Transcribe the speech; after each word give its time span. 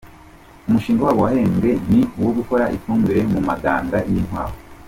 Umushinga 0.67 1.01
wabo 1.07 1.21
wahembwe 1.25 1.69
ni 1.91 2.01
uwo 2.19 2.31
gukora 2.37 2.65
ifumbire 2.77 3.21
mu 3.33 3.39
maganga 3.49 3.97
y’ 4.09 4.13
inkwavu. 4.21 4.59